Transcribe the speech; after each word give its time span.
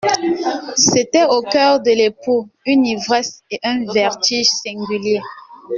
C'était, 0.77 1.25
au 1.25 1.43
cœur 1.43 1.79
de 1.79 1.91
l'époux, 1.91 2.49
une 2.65 2.87
ivresse 2.87 3.43
et 3.51 3.59
un 3.61 3.85
vertige 3.93 4.47
singuliers. 4.47 5.21